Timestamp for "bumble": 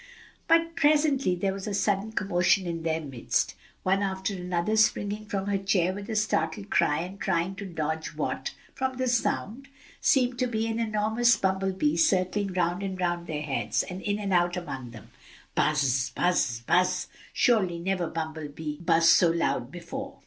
11.37-11.71, 18.07-18.47